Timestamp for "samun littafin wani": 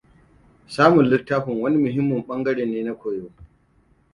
0.67-1.77